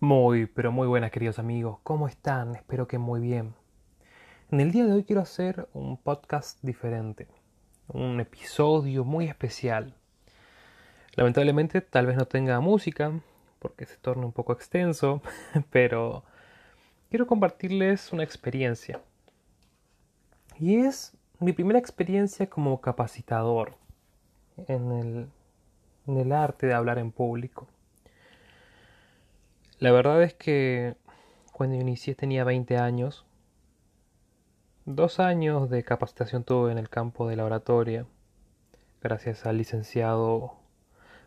Muy, 0.00 0.46
pero 0.46 0.70
muy 0.70 0.86
buenas 0.86 1.10
queridos 1.10 1.40
amigos. 1.40 1.80
¿Cómo 1.82 2.06
están? 2.06 2.54
Espero 2.54 2.86
que 2.86 2.98
muy 2.98 3.20
bien. 3.20 3.54
En 4.48 4.60
el 4.60 4.70
día 4.70 4.84
de 4.84 4.92
hoy 4.92 5.02
quiero 5.02 5.22
hacer 5.22 5.68
un 5.72 5.96
podcast 5.96 6.62
diferente. 6.62 7.26
Un 7.88 8.20
episodio 8.20 9.04
muy 9.04 9.26
especial. 9.26 9.96
Lamentablemente 11.16 11.80
tal 11.80 12.06
vez 12.06 12.16
no 12.16 12.26
tenga 12.26 12.60
música 12.60 13.10
porque 13.58 13.86
se 13.86 13.96
torna 13.96 14.24
un 14.24 14.30
poco 14.32 14.52
extenso, 14.52 15.20
pero 15.70 16.22
quiero 17.10 17.26
compartirles 17.26 18.12
una 18.12 18.22
experiencia. 18.22 19.00
Y 20.60 20.76
es 20.76 21.16
mi 21.40 21.52
primera 21.52 21.80
experiencia 21.80 22.48
como 22.48 22.80
capacitador 22.80 23.74
en 24.68 25.28
el, 26.06 26.32
arte 26.32 26.68
de 26.68 26.74
hablar 26.74 26.98
en 26.98 27.10
público. 27.10 27.66
La 29.80 29.92
verdad 29.92 30.24
es 30.24 30.34
que 30.34 30.96
cuando 31.52 31.76
inicié 31.76 32.16
tenía 32.16 32.42
20 32.42 32.78
años. 32.78 33.24
Dos 34.86 35.20
años 35.20 35.70
de 35.70 35.84
capacitación 35.84 36.42
tuve 36.42 36.72
en 36.72 36.78
el 36.78 36.88
campo 36.88 37.28
de 37.28 37.36
la 37.36 37.44
oratoria, 37.44 38.04
gracias 39.00 39.46
al 39.46 39.58
licenciado 39.58 40.54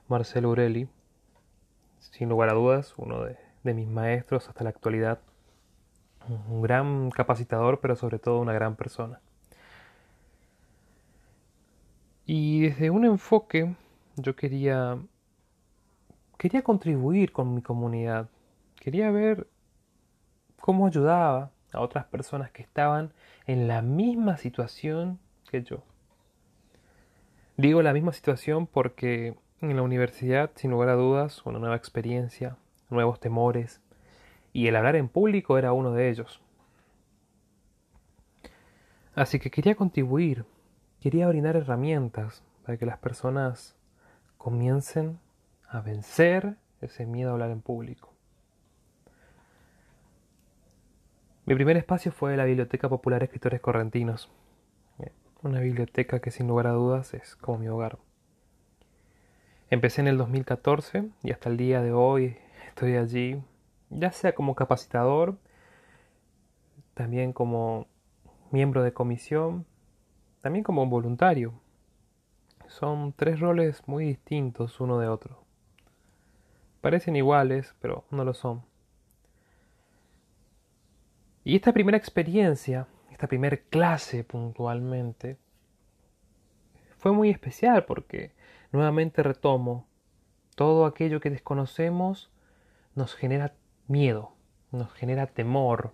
Marcelo 0.09 0.49
Urelli. 0.49 0.89
Sin 1.99 2.27
lugar 2.27 2.49
a 2.49 2.53
dudas, 2.53 2.93
uno 2.97 3.23
de, 3.23 3.37
de 3.63 3.73
mis 3.73 3.87
maestros 3.87 4.49
hasta 4.49 4.65
la 4.65 4.71
actualidad. 4.71 5.19
Un 6.49 6.61
gran 6.61 7.09
capacitador, 7.11 7.79
pero 7.79 7.95
sobre 7.95 8.19
todo 8.19 8.39
una 8.41 8.53
gran 8.53 8.75
persona. 8.75 9.21
Y 12.25 12.63
desde 12.63 12.89
un 12.89 13.05
enfoque 13.05 13.75
yo 14.17 14.35
quería 14.35 14.99
quería 16.37 16.63
contribuir 16.63 17.31
con 17.31 17.53
mi 17.53 17.61
comunidad, 17.61 18.27
Quería 18.81 19.11
ver 19.11 19.47
cómo 20.59 20.87
ayudaba 20.87 21.51
a 21.71 21.81
otras 21.81 22.05
personas 22.05 22.49
que 22.49 22.63
estaban 22.63 23.13
en 23.45 23.67
la 23.67 23.83
misma 23.83 24.37
situación 24.37 25.19
que 25.51 25.61
yo. 25.61 25.83
Digo 27.57 27.83
la 27.83 27.93
misma 27.93 28.11
situación 28.11 28.65
porque 28.65 29.37
en 29.59 29.75
la 29.75 29.83
universidad, 29.83 30.49
sin 30.55 30.71
lugar 30.71 30.89
a 30.89 30.95
dudas, 30.95 31.45
una 31.45 31.59
nueva 31.59 31.75
experiencia, 31.75 32.57
nuevos 32.89 33.19
temores, 33.19 33.81
y 34.51 34.65
el 34.65 34.75
hablar 34.75 34.95
en 34.95 35.09
público 35.09 35.59
era 35.59 35.73
uno 35.73 35.91
de 35.91 36.09
ellos. 36.09 36.41
Así 39.13 39.37
que 39.37 39.51
quería 39.51 39.75
contribuir, 39.75 40.43
quería 40.99 41.27
brindar 41.27 41.55
herramientas 41.55 42.43
para 42.63 42.79
que 42.79 42.87
las 42.87 42.97
personas 42.97 43.75
comiencen 44.39 45.19
a 45.69 45.81
vencer 45.81 46.55
ese 46.81 47.05
miedo 47.05 47.29
a 47.29 47.33
hablar 47.33 47.51
en 47.51 47.61
público. 47.61 48.10
Mi 51.51 51.55
primer 51.55 51.75
espacio 51.75 52.13
fue 52.13 52.37
la 52.37 52.45
Biblioteca 52.45 52.87
Popular 52.87 53.23
Escritores 53.23 53.59
Correntinos, 53.59 54.31
una 55.43 55.59
biblioteca 55.59 56.21
que 56.21 56.31
sin 56.31 56.47
lugar 56.47 56.65
a 56.65 56.71
dudas 56.71 57.13
es 57.13 57.35
como 57.35 57.57
mi 57.57 57.67
hogar. 57.67 57.97
Empecé 59.69 59.99
en 59.99 60.07
el 60.07 60.17
2014 60.17 61.09
y 61.23 61.31
hasta 61.31 61.49
el 61.49 61.57
día 61.57 61.81
de 61.81 61.91
hoy 61.91 62.37
estoy 62.69 62.95
allí, 62.95 63.43
ya 63.89 64.13
sea 64.13 64.33
como 64.33 64.55
capacitador, 64.55 65.39
también 66.93 67.33
como 67.33 67.85
miembro 68.51 68.81
de 68.81 68.93
comisión, 68.93 69.65
también 70.39 70.63
como 70.63 70.85
voluntario. 70.85 71.51
Son 72.67 73.11
tres 73.11 73.41
roles 73.41 73.85
muy 73.89 74.05
distintos 74.05 74.79
uno 74.79 74.99
de 74.99 75.09
otro. 75.09 75.43
Parecen 76.79 77.17
iguales, 77.17 77.75
pero 77.81 78.05
no 78.09 78.23
lo 78.23 78.33
son. 78.33 78.70
Y 81.43 81.55
esta 81.55 81.73
primera 81.73 81.97
experiencia, 81.97 82.87
esta 83.09 83.27
primera 83.27 83.57
clase 83.57 84.23
puntualmente, 84.23 85.37
fue 86.97 87.11
muy 87.11 87.31
especial 87.31 87.85
porque 87.85 88.31
nuevamente 88.71 89.23
retomo, 89.23 89.87
todo 90.55 90.85
aquello 90.85 91.19
que 91.19 91.31
desconocemos 91.31 92.31
nos 92.93 93.15
genera 93.15 93.55
miedo, 93.87 94.33
nos 94.71 94.93
genera 94.93 95.25
temor. 95.25 95.93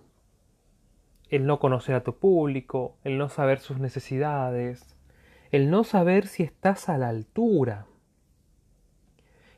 El 1.30 1.46
no 1.46 1.58
conocer 1.58 1.94
a 1.94 2.04
tu 2.04 2.18
público, 2.18 2.96
el 3.02 3.16
no 3.16 3.30
saber 3.30 3.60
sus 3.60 3.78
necesidades, 3.78 4.96
el 5.50 5.70
no 5.70 5.84
saber 5.84 6.26
si 6.26 6.42
estás 6.42 6.90
a 6.90 6.98
la 6.98 7.08
altura. 7.08 7.86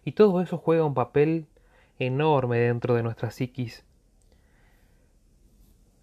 Y 0.04 0.12
todo 0.12 0.40
eso 0.40 0.56
juega 0.56 0.84
un 0.84 0.94
papel 0.94 1.48
enorme 1.98 2.58
dentro 2.58 2.94
de 2.94 3.02
nuestra 3.02 3.32
psiquis 3.32 3.84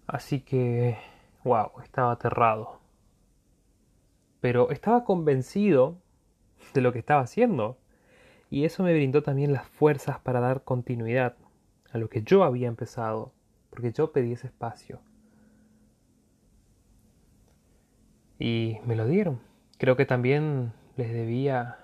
Así 0.08 0.40
que, 0.40 0.96
wow, 1.44 1.70
estaba 1.84 2.12
aterrado. 2.12 2.80
Pero 4.40 4.70
estaba 4.70 5.04
convencido 5.04 5.98
de 6.72 6.80
lo 6.80 6.94
que 6.94 6.98
estaba 6.98 7.20
haciendo. 7.20 7.78
Y 8.48 8.64
eso 8.64 8.82
me 8.82 8.94
brindó 8.94 9.22
también 9.22 9.52
las 9.52 9.68
fuerzas 9.68 10.18
para 10.20 10.40
dar 10.40 10.64
continuidad 10.64 11.36
a 11.92 11.98
lo 11.98 12.08
que 12.08 12.22
yo 12.22 12.42
había 12.42 12.68
empezado, 12.68 13.34
porque 13.68 13.92
yo 13.92 14.10
pedí 14.10 14.32
ese 14.32 14.46
espacio. 14.46 15.00
Y 18.38 18.78
me 18.86 18.96
lo 18.96 19.06
dieron. 19.06 19.40
Creo 19.76 19.96
que 19.96 20.06
también 20.06 20.72
les 20.96 21.12
debía 21.12 21.76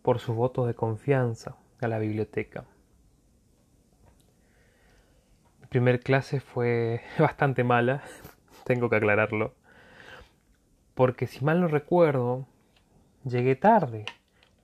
por 0.00 0.18
su 0.18 0.32
voto 0.32 0.64
de 0.64 0.74
confianza 0.74 1.56
a 1.82 1.88
la 1.88 1.98
biblioteca 1.98 2.64
primer 5.68 6.00
clase 6.00 6.40
fue 6.40 7.02
bastante 7.18 7.64
mala, 7.64 8.02
tengo 8.64 8.88
que 8.88 8.96
aclararlo. 8.96 9.54
Porque 10.94 11.26
si 11.26 11.44
mal 11.44 11.60
no 11.60 11.68
recuerdo, 11.68 12.46
llegué 13.24 13.56
tarde. 13.56 14.04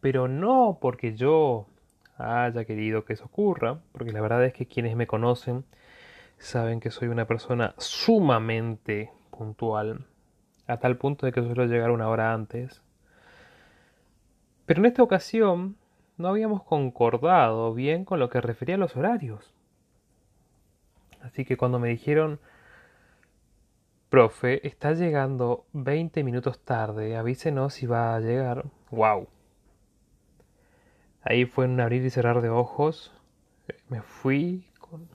Pero 0.01 0.29
no 0.29 0.79
porque 0.81 1.15
yo 1.15 1.67
haya 2.19 2.65
querido 2.65 3.05
que 3.05 3.15
eso 3.15 3.25
ocurra, 3.25 3.81
porque 3.93 4.13
la 4.13 4.21
verdad 4.21 4.45
es 4.45 4.53
que 4.53 4.67
quienes 4.67 4.97
me 4.97 5.07
conocen 5.07 5.65
saben 6.39 6.81
que 6.81 6.91
soy 6.91 7.09
una 7.09 7.27
persona 7.27 7.75
sumamente 7.79 9.11
puntual, 9.31 10.07
a 10.67 10.79
tal 10.79 10.97
punto 10.97 11.27
de 11.27 11.33
que 11.33 11.43
suelo 11.43 11.67
llegar 11.67 11.91
una 11.91 12.09
hora 12.09 12.35
antes. 12.35 12.83
Pero 14.67 14.81
en 14.81 14.87
esta 14.87 15.03
ocasión 15.03 15.77
no 16.17 16.29
habíamos 16.29 16.63
concordado 16.63 17.75
bien 17.75 18.05
con 18.05 18.19
lo 18.19 18.29
que 18.29 18.41
refería 18.41 18.77
a 18.77 18.79
los 18.79 18.97
horarios. 18.97 19.54
Así 21.25 21.47
que 21.47 21.57
cuando 21.57 21.79
me 21.79 21.89
dijeron, 21.89 22.39
profe, 24.11 24.67
está 24.69 24.93
llegando 24.93 25.65
20 25.73 26.23
minutos 26.23 26.63
tarde, 26.63 27.17
avísenos 27.17 27.73
si 27.73 27.87
va 27.87 28.15
a 28.15 28.21
llegar. 28.21 28.67
¡Wow! 28.91 29.27
Ahí 31.23 31.47
fue 31.47 31.65
un 31.65 31.81
abrir 31.81 32.05
y 32.05 32.11
cerrar 32.11 32.43
de 32.43 32.51
ojos. 32.51 33.11
Me 33.89 34.03
fui 34.03 34.67
con... 34.79 35.09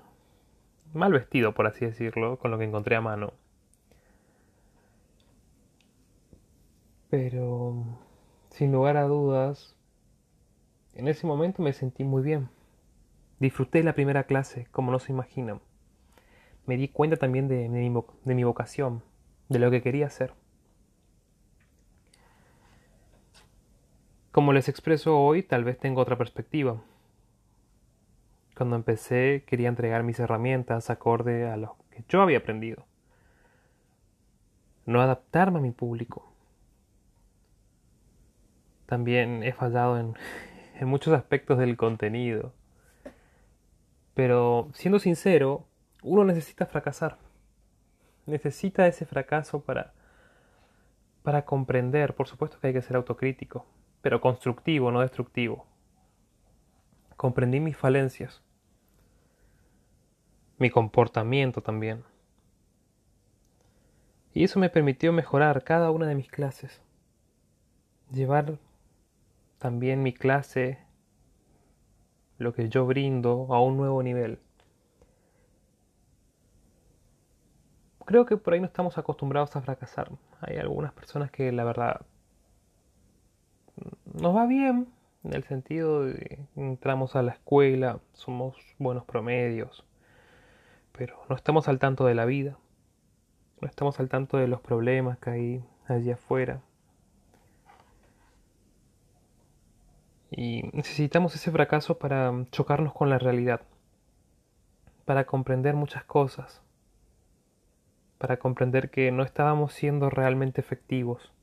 mal 0.94 1.14
vestido, 1.14 1.54
por 1.54 1.68
así 1.68 1.86
decirlo, 1.86 2.40
con 2.40 2.50
lo 2.50 2.58
que 2.58 2.66
encontré 2.66 2.96
a 2.96 3.02
mano. 3.02 3.34
Pero, 7.12 7.86
sin 8.50 8.72
lugar 8.72 8.98
a 8.98 9.04
dudas, 9.04 9.76
en 10.96 11.08
ese 11.08 11.28
momento 11.28 11.62
me 11.62 11.74
sentí 11.74 12.04
muy 12.04 12.24
bien. 12.24 12.50
Disfruté 13.40 13.84
la 13.84 13.94
primera 13.94 14.24
clase, 14.24 14.68
como 14.72 14.92
no 14.92 14.98
se 14.98 15.12
imaginan 15.12 15.62
me 16.70 16.78
di 16.78 16.88
cuenta 16.88 17.18
también 17.18 17.48
de, 17.48 17.68
mi 17.68 18.44
vocación, 18.44 19.02
de 19.48 19.58
lo 19.58 19.72
que 19.72 19.82
quería 19.82 20.06
hacer. 20.06 20.36
Como 24.32 24.54
les 24.54 24.70
expreso 24.70 25.20
hoy, 25.20 25.42
tal 25.42 25.64
vez 25.64 25.80
tengo 25.80 26.00
otra 26.00 26.16
perspectiva. 26.16 26.80
Cuando 28.56 28.76
empecé 28.76 29.46
quería 29.48 29.68
entregar 29.68 30.04
mis 30.04 30.20
herramientas 30.20 30.92
acorde 30.92 31.50
a 31.50 31.58
lo 31.58 31.76
que 31.90 32.04
yo 32.08 32.22
había 32.22 32.38
aprendido. 32.38 32.86
No 34.86 35.02
adaptarme 35.02 35.58
a 35.58 35.64
mi 35.64 35.72
público. 35.72 36.32
También 38.86 39.42
he 39.42 39.54
fallado 39.54 39.98
en, 39.98 40.14
en 40.80 40.88
muchos 40.88 41.16
aspectos 41.16 41.58
del 41.58 41.78
contenido. 41.78 42.54
Pero 44.14 44.70
siendo 44.74 45.00
sincero, 45.00 45.66
uno 46.02 46.24
necesita 46.24 46.66
fracasar. 46.66 47.18
Necesita 48.26 48.88
ese 48.88 49.06
fracaso 49.06 49.62
para, 49.62 49.94
para 51.24 51.46
comprender. 51.46 52.16
Por 52.16 52.28
supuesto 52.28 52.60
que 52.60 52.68
hay 52.68 52.74
que 52.74 52.82
ser 52.82 52.96
autocrítico, 52.96 53.66
pero 54.02 54.22
constructivo, 54.22 54.92
no 54.92 55.02
destructivo. 55.02 55.66
Comprendí 57.16 57.60
mis 57.60 57.76
falencias, 57.76 58.42
mi 60.58 60.70
comportamiento 60.70 61.62
también. 61.62 62.04
Y 64.34 64.44
eso 64.44 64.60
me 64.60 64.70
permitió 64.70 65.12
mejorar 65.12 65.64
cada 65.64 65.92
una 65.92 66.08
de 66.08 66.16
mis 66.16 66.30
clases. 66.30 66.82
Llevar 68.12 68.58
también 69.58 70.02
mi 70.02 70.14
clase, 70.14 70.80
lo 72.38 72.54
que 72.54 72.70
yo 72.70 72.86
brindo, 72.86 73.48
a 73.54 73.62
un 73.62 73.76
nuevo 73.76 74.02
nivel 74.02 74.40
creo 78.10 78.26
que 78.26 78.38
por 78.38 78.56
ahí 78.56 78.60
no 78.60 78.66
estamos 78.66 78.98
acostumbrados 78.98 79.56
a 79.56 79.62
fracasar. 79.62 80.10
Hay 80.42 80.58
algunas 80.58 80.92
personas 80.94 81.30
que 81.30 81.52
la 81.52 81.64
verdad 81.64 82.02
nos 84.20 84.36
va 84.36 84.48
bien, 84.48 84.88
en 85.24 85.34
el 85.34 85.44
sentido 85.44 86.06
de 86.06 86.40
entramos 86.56 87.16
a 87.16 87.22
la 87.22 87.34
escuela, 87.34 88.00
somos 88.14 88.58
buenos 88.80 89.06
promedios, 89.06 89.86
pero 90.92 91.24
no 91.30 91.36
estamos 91.36 91.68
al 91.68 91.78
tanto 91.78 92.04
de 92.08 92.16
la 92.16 92.26
vida, 92.26 92.58
no 93.62 93.68
estamos 93.68 94.00
al 94.00 94.10
tanto 94.10 94.38
de 94.38 94.48
los 94.48 94.60
problemas 94.60 95.20
que 95.20 95.30
hay 95.30 95.64
allí 95.88 96.10
afuera. 96.10 96.62
Y 100.32 100.64
necesitamos 100.74 101.36
ese 101.36 101.52
fracaso 101.52 102.00
para 102.00 102.34
chocarnos 102.50 102.92
con 102.92 103.12
la 103.12 103.20
realidad, 103.20 103.62
para 105.06 105.26
comprender 105.26 105.76
muchas 105.76 106.04
cosas, 106.06 106.64
para 108.20 108.38
comprender 108.38 108.92
que 108.92 109.12
no 109.12 109.24
estábamos 109.24 109.74
siendo 109.74 110.10
realmente 110.12 110.62
efectivos. 110.62 111.34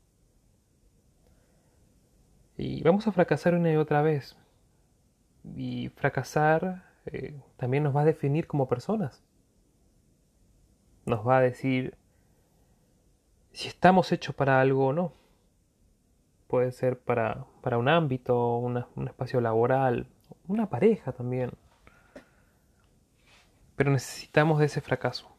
Y 2.55 2.81
vamos 2.83 3.07
a 3.07 3.11
fracasar 3.11 3.55
una 3.55 3.73
y 3.73 3.75
otra 3.75 4.01
vez. 4.01 4.37
Y 5.55 5.89
fracasar 5.89 6.83
eh, 7.07 7.41
también 7.57 7.83
nos 7.83 7.95
va 7.95 8.01
a 8.01 8.05
definir 8.05 8.47
como 8.47 8.67
personas. 8.67 9.23
Nos 11.05 11.27
va 11.27 11.37
a 11.37 11.41
decir 11.41 11.95
si 13.53 13.67
estamos 13.67 14.11
hechos 14.11 14.35
para 14.35 14.61
algo 14.61 14.87
o 14.87 14.93
no. 14.93 15.13
Puede 16.47 16.71
ser 16.71 16.99
para, 16.99 17.45
para 17.61 17.77
un 17.79 17.89
ámbito, 17.89 18.57
un 18.57 19.07
espacio 19.07 19.41
laboral, 19.41 20.07
una 20.47 20.69
pareja 20.69 21.11
también. 21.11 21.51
Pero 23.75 23.91
necesitamos 23.91 24.59
de 24.59 24.65
ese 24.65 24.79
fracaso. 24.79 25.36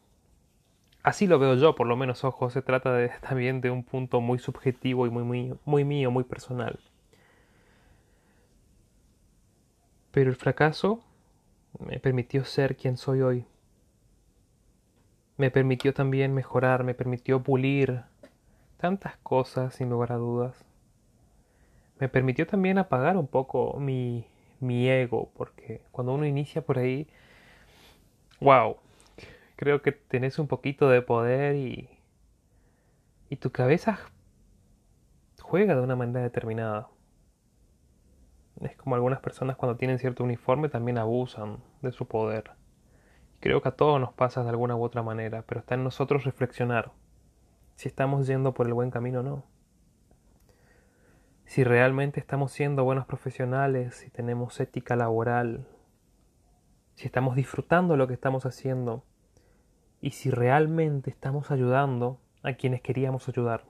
Así 1.09 1.27
lo 1.27 1.39
veo 1.39 1.55
yo, 1.55 1.75
por 1.75 1.87
lo 1.87 1.97
menos, 1.97 2.23
ojo, 2.23 2.51
se 2.51 2.61
trata 2.61 3.09
también 3.27 3.63
de 3.63 3.71
un 3.71 3.83
punto 3.83 4.21
muy 4.21 4.39
subjetivo 4.39 5.07
y 5.07 5.11
muy, 5.11 5.25
muy, 5.25 5.55
muy 5.65 5.83
mío, 5.83 6.11
muy 6.11 6.23
personal. 6.23 6.79
Pero 10.11 10.29
el 10.29 10.37
fracaso 10.37 11.03
me 11.79 11.99
permitió 11.99 12.45
ser 12.45 12.77
quien 12.77 12.99
soy 12.99 13.23
hoy. 13.23 13.47
Me 15.39 15.51
permitió 15.51 15.95
también 15.95 16.35
mejorar, 16.35 16.85
me 16.85 16.93
permitió 16.93 17.43
pulir 17.43 18.03
tantas 18.77 19.17
cosas 19.23 19.77
sin 19.77 19.89
lugar 19.89 20.13
a 20.13 20.17
dudas. 20.17 20.63
Me 22.01 22.11
permitió 22.11 22.47
también 22.47 22.77
apagar 22.77 23.17
un 23.17 23.29
poco 23.29 23.81
mi, 23.81 24.27
mi 24.61 24.91
ego, 24.91 25.31
porque 25.39 25.81
cuando 25.91 26.13
uno 26.13 26.27
inicia 26.27 26.61
por 26.61 26.79
ahí, 26.79 27.09
wow, 28.41 28.77
creo 29.59 29.83
que 29.83 29.91
tenés 29.91 30.39
un 30.39 30.47
poquito 30.47 30.89
de 30.89 31.03
poder 31.03 31.57
y, 31.57 31.91
y 33.29 33.37
tu 33.37 33.51
cabeza 33.51 33.99
juega 35.43 35.75
de 35.75 35.83
una 35.83 35.97
manera 35.97 36.23
determinada. 36.23 36.89
Es 38.61 38.77
como 38.77 38.95
algunas 38.95 39.19
personas 39.19 39.57
cuando 39.57 39.77
tienen 39.77 39.99
cierto 39.99 40.23
uniforme 40.23 40.69
también 40.69 40.97
abusan 40.97 41.59
de 41.83 41.91
su 41.91 42.07
poder. 42.07 42.53
Creo 43.41 43.61
que 43.61 43.71
a 43.71 43.77
todos 43.77 44.01
nos 44.01 44.13
pasa 44.13 44.45
de 44.45 44.51
alguna 44.51 44.77
u 44.77 44.85
otra 44.85 45.03
manera, 45.03 45.43
pero 45.43 45.59
está 45.59 45.75
en 45.75 45.83
nosotros 45.83 46.25
reflexionar 46.25 46.93
si 47.75 47.89
estamos 47.89 48.29
yendo 48.29 48.55
por 48.55 48.69
el 48.69 48.75
buen 48.75 48.93
camino 48.93 49.21
o 49.21 49.23
no. 49.25 49.45
Si 51.47 51.65
realmente 51.65 52.21
estamos 52.21 52.53
siendo 52.53 52.85
buenos 52.85 53.07
profesionales, 53.07 53.97
si 53.97 54.11
tenemos 54.11 54.61
ética 54.61 54.95
laboral, 54.95 55.67
si 56.95 57.07
estamos 57.07 57.35
disfrutando 57.35 57.97
lo 57.97 58.07
que 58.07 58.15
estamos 58.15 58.47
haciendo 58.47 59.03
y 60.01 60.11
si 60.11 60.31
realmente 60.31 61.11
estamos 61.11 61.51
ayudando 61.51 62.21
a 62.43 62.55
quienes 62.55 62.81
queríamos 62.81 63.29
ayudar. 63.29 63.65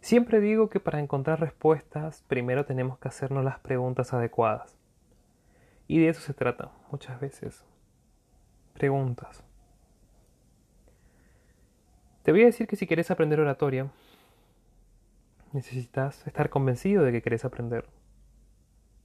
Siempre 0.00 0.40
digo 0.40 0.70
que 0.70 0.80
para 0.80 1.00
encontrar 1.00 1.40
respuestas 1.40 2.24
primero 2.26 2.64
tenemos 2.64 2.98
que 2.98 3.08
hacernos 3.08 3.44
las 3.44 3.58
preguntas 3.58 4.12
adecuadas. 4.12 4.76
Y 5.86 5.98
de 5.98 6.08
eso 6.08 6.20
se 6.20 6.34
trata 6.34 6.70
muchas 6.90 7.20
veces. 7.20 7.64
Preguntas. 8.74 9.44
Te 12.22 12.32
voy 12.32 12.42
a 12.42 12.46
decir 12.46 12.66
que 12.66 12.76
si 12.76 12.86
quieres 12.86 13.10
aprender 13.10 13.40
oratoria, 13.40 13.90
necesitas 15.52 16.26
estar 16.26 16.48
convencido 16.48 17.02
de 17.02 17.12
que 17.12 17.22
quieres 17.22 17.44
aprender. 17.44 17.86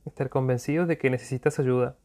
Estar 0.06 0.30
convencido 0.30 0.86
de 0.86 0.98
que 0.98 1.10
necesitas 1.10 1.60
ayuda. 1.60 1.98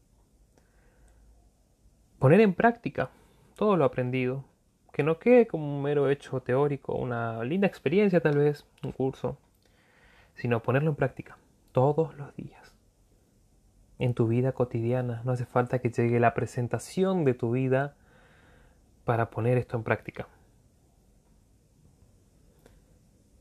Poner 2.21 2.39
en 2.39 2.53
práctica 2.53 3.09
todo 3.55 3.77
lo 3.77 3.83
aprendido 3.83 4.45
que 4.93 5.01
no 5.01 5.17
quede 5.17 5.47
como 5.47 5.75
un 5.75 5.81
mero 5.81 6.07
hecho 6.07 6.39
teórico, 6.39 6.93
una 6.93 7.43
linda 7.43 7.65
experiencia 7.65 8.21
tal 8.21 8.37
vez, 8.37 8.63
un 8.83 8.91
curso, 8.91 9.39
sino 10.35 10.61
ponerlo 10.61 10.91
en 10.91 10.95
práctica 10.97 11.39
todos 11.71 12.15
los 12.17 12.35
días. 12.35 12.75
En 13.97 14.13
tu 14.13 14.27
vida 14.27 14.51
cotidiana 14.51 15.23
no 15.25 15.31
hace 15.31 15.47
falta 15.47 15.79
que 15.79 15.89
llegue 15.89 16.19
la 16.19 16.35
presentación 16.35 17.25
de 17.25 17.33
tu 17.33 17.49
vida 17.49 17.95
para 19.03 19.31
poner 19.31 19.57
esto 19.57 19.75
en 19.75 19.81
práctica. 19.81 20.27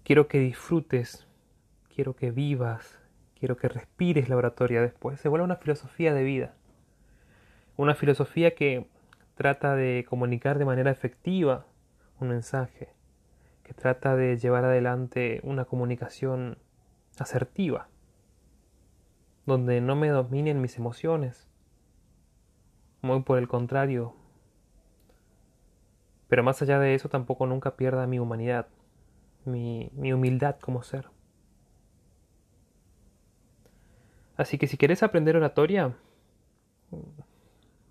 Quiero 0.05 0.27
que 0.27 0.39
disfrutes, 0.39 1.27
quiero 1.95 2.17
que 2.17 2.31
vivas, 2.31 2.99
quiero 3.39 3.59
que 3.59 3.69
respires 3.69 4.31
la 4.31 4.37
oratoria 4.37 4.81
después. 4.81 5.21
Se 5.21 5.29
vuelve 5.29 5.45
una 5.45 5.57
filosofía 5.57 6.15
de 6.15 6.23
vida. 6.23 6.55
Una 7.81 7.95
filosofía 7.95 8.55
que 8.55 8.87
trata 9.37 9.75
de 9.75 10.05
comunicar 10.07 10.59
de 10.59 10.67
manera 10.67 10.91
efectiva 10.91 11.65
un 12.21 12.29
mensaje, 12.29 12.91
que 13.63 13.73
trata 13.73 14.17
de 14.17 14.37
llevar 14.37 14.67
adelante 14.67 15.41
una 15.45 15.65
comunicación 15.65 16.59
asertiva, 17.19 17.89
donde 19.47 19.81
no 19.81 19.97
me 19.97 20.11
dominen 20.11 20.61
mis 20.61 20.77
emociones, 20.77 21.49
muy 23.01 23.23
por 23.23 23.39
el 23.39 23.49
contrario, 23.49 24.15
pero 26.29 26.43
más 26.43 26.61
allá 26.61 26.79
de 26.79 26.95
eso 26.95 27.09
tampoco 27.09 27.47
nunca 27.47 27.77
pierda 27.77 28.07
mi 28.07 28.19
humanidad, 28.19 28.69
mi, 29.47 29.91
mi 29.95 30.13
humildad 30.13 30.57
como 30.61 30.83
ser. 30.83 31.09
Así 34.37 34.59
que 34.59 34.67
si 34.67 34.77
quieres 34.77 35.03
aprender 35.03 35.35
oratoria, 35.35 35.97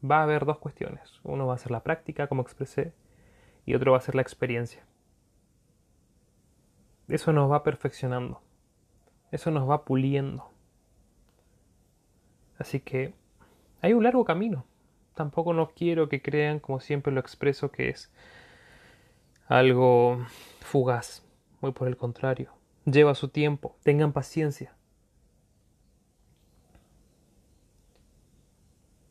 va 0.04 0.20
a 0.20 0.24
haber 0.24 0.46
dos 0.46 0.58
cuestiones. 0.58 1.20
Uno 1.24 1.48
va 1.48 1.56
a 1.56 1.58
ser 1.58 1.72
la 1.72 1.84
práctica, 1.84 2.28
como 2.28 2.42
expresé, 2.42 2.94
y 3.66 3.76
otro 3.76 3.92
va 3.92 3.98
a 3.98 4.02
ser 4.02 4.16
la 4.16 4.22
experiencia. 4.22 4.84
Eso 7.08 7.34
nos 7.34 7.52
va 7.52 7.64
perfeccionando. 7.64 8.42
Eso 9.32 9.52
nos 9.52 9.70
va 9.70 9.86
puliendo. 9.86 10.50
Así 12.58 12.80
que 12.80 13.14
hay 13.82 13.94
un 13.94 14.04
largo 14.04 14.26
camino. 14.26 14.66
Tampoco 15.16 15.54
no 15.54 15.72
quiero 15.72 16.08
que 16.08 16.22
crean, 16.22 16.60
como 16.60 16.80
siempre 16.80 17.12
lo 17.12 17.20
expreso, 17.20 17.72
que 17.72 17.90
es 17.90 18.12
algo 19.48 20.26
fugaz. 20.62 21.26
Muy 21.62 21.72
por 21.72 21.88
el 21.88 21.98
contrario. 21.98 22.54
Lleva 22.86 23.16
su 23.16 23.30
tiempo. 23.30 23.76
Tengan 23.84 24.14
paciencia. 24.14 24.74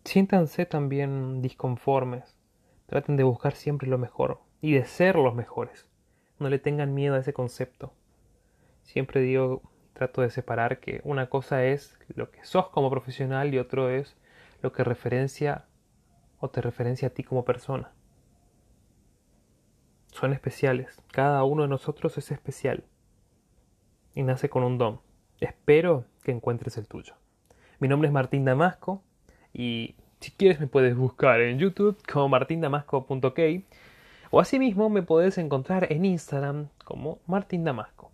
Siéntanse 0.09 0.65
también 0.65 1.43
disconformes. 1.43 2.35
Traten 2.87 3.19
de 3.19 3.25
buscar 3.25 3.55
siempre 3.55 3.91
lo 3.91 3.99
mejor 3.99 4.41
y 4.63 4.73
de 4.73 4.87
ser 4.87 5.17
los 5.17 5.35
mejores. 5.35 5.87
No 6.39 6.49
le 6.49 6.59
tengan 6.59 6.95
miedo 6.95 7.15
a 7.15 7.19
ese 7.19 7.35
concepto. 7.35 7.93
Siempre 8.85 9.21
digo, 9.21 9.61
trato 9.93 10.23
de 10.23 10.31
separar 10.31 10.81
que 10.81 11.03
una 11.05 11.29
cosa 11.29 11.63
es 11.67 11.99
lo 12.09 12.31
que 12.31 12.43
sos 12.43 12.71
como 12.71 12.89
profesional 12.89 13.53
y 13.53 13.59
otro 13.59 13.91
es 13.91 14.17
lo 14.63 14.73
que 14.73 14.83
referencia 14.83 15.67
o 16.39 16.49
te 16.49 16.63
referencia 16.63 17.09
a 17.09 17.11
ti 17.11 17.23
como 17.23 17.45
persona. 17.45 17.93
Son 20.07 20.33
especiales. 20.33 21.03
Cada 21.13 21.45
uno 21.45 21.65
de 21.65 21.69
nosotros 21.69 22.17
es 22.17 22.31
especial. 22.31 22.85
Y 24.15 24.23
nace 24.23 24.49
con 24.49 24.63
un 24.65 24.79
don. 24.79 25.03
Espero 25.39 26.07
que 26.23 26.33
encuentres 26.33 26.79
el 26.79 26.89
tuyo. 26.89 27.13
Mi 27.79 27.89
nombre 27.89 28.09
es 28.09 28.15
Martín 28.15 28.47
Damasco 28.47 29.05
y 29.53 29.95
si 30.21 30.31
quieres 30.33 30.61
me 30.61 30.67
puedes 30.67 30.97
buscar 30.97 31.41
en 31.41 31.59
YouTube 31.59 31.99
como 32.11 32.29
martindamasco.k 32.29 33.43
o 34.31 34.41
asimismo 34.41 34.91
me 34.91 35.03
puedes 35.03 35.39
encontrar 35.39 35.91
en 35.93 36.05
Instagram 36.05 36.69
como 36.85 37.19
Martín 37.27 37.65
Damasco. 37.65 38.11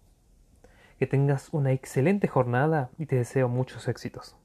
Que 0.99 1.07
tengas 1.07 1.49
una 1.53 1.73
excelente 1.73 2.29
jornada 2.29 2.91
y 2.99 3.07
te 3.07 3.17
deseo 3.17 3.49
muchos 3.49 3.89
éxitos. 3.89 4.37